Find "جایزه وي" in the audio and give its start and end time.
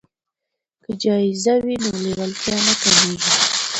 1.03-1.75